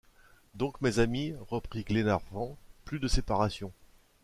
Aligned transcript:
Donc, 0.55 0.81
mes 0.81 0.97
amis, 0.97 1.35
reprit 1.41 1.83
Glenarvan, 1.83 2.57
plus 2.85 2.97
de 2.99 3.07
séparation. 3.07 3.71